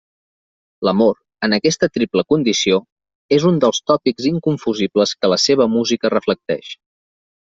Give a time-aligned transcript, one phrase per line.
[0.87, 1.17] L'amor,
[1.47, 2.79] en aquesta triple condició,
[3.37, 6.73] és un dels tòpics inconfusibles que la seva música reflecteix.